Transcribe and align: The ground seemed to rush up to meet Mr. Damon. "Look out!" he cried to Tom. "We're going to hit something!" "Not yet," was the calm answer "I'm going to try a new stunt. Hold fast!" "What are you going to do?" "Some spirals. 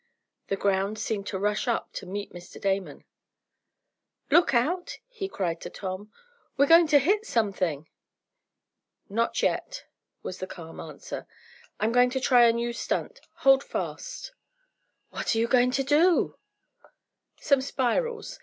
The 0.47 0.55
ground 0.55 0.97
seemed 0.97 1.27
to 1.27 1.37
rush 1.37 1.67
up 1.67 1.93
to 1.93 2.07
meet 2.07 2.33
Mr. 2.33 2.59
Damon. 2.59 3.03
"Look 4.31 4.51
out!" 4.55 4.97
he 5.07 5.29
cried 5.29 5.61
to 5.61 5.69
Tom. 5.69 6.11
"We're 6.57 6.65
going 6.65 6.87
to 6.87 6.97
hit 6.97 7.23
something!" 7.23 7.87
"Not 9.09 9.43
yet," 9.43 9.85
was 10.23 10.39
the 10.39 10.47
calm 10.47 10.79
answer 10.79 11.27
"I'm 11.79 11.91
going 11.91 12.09
to 12.09 12.19
try 12.19 12.45
a 12.47 12.51
new 12.51 12.73
stunt. 12.73 13.21
Hold 13.45 13.63
fast!" 13.63 14.31
"What 15.11 15.35
are 15.35 15.37
you 15.37 15.47
going 15.47 15.69
to 15.69 15.83
do?" 15.83 16.35
"Some 17.39 17.61
spirals. 17.61 18.39